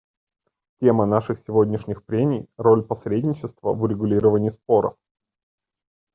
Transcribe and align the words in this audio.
Тема 0.79 1.05
наших 1.05 1.37
сегодняшних 1.37 2.03
прений— 2.03 2.47
«Роль 2.57 2.81
посредничества 2.81 3.71
в 3.75 3.83
урегулировании 3.83 4.49
споров». 4.49 4.97